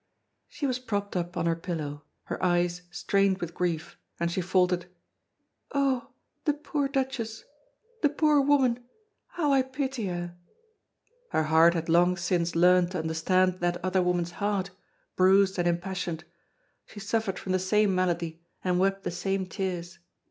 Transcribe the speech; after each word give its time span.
She 0.47 0.65
was 0.65 0.79
propped 0.79 1.15
up 1.15 1.37
on 1.37 1.45
her 1.45 1.55
pillow, 1.55 2.01
her 2.23 2.43
eyes 2.43 2.81
strained 2.89 3.37
with 3.37 3.53
grief, 3.53 3.99
and 4.19 4.31
she 4.31 4.41
faltered: 4.41 4.87
"Oh! 5.75 6.07
the 6.45 6.53
poor 6.55 6.87
Duchess 6.87 7.43
the 8.01 8.09
poor 8.09 8.41
woman 8.41 8.83
how 9.27 9.53
I 9.53 9.61
pity 9.61 10.07
her!" 10.07 10.35
Her 11.29 11.43
heart 11.43 11.75
had 11.75 11.87
long 11.87 12.17
since 12.17 12.55
learned 12.55 12.89
to 12.93 12.97
understand 12.99 13.59
that 13.59 13.77
other 13.85 14.01
woman's 14.01 14.31
heart, 14.31 14.71
bruised 15.15 15.59
and 15.59 15.67
impassioned! 15.67 16.23
She 16.87 16.99
suffered 16.99 17.37
from 17.37 17.51
the 17.51 17.59
same 17.59 17.93
malady 17.93 18.41
and 18.63 18.79
wept 18.79 19.03
the 19.03 19.11
same 19.11 19.45
tears. 19.45 19.99